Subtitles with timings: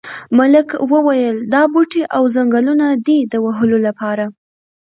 [0.37, 4.25] ملک وویل دا بوټي او ځنګلونه دي د وهلو لپاره.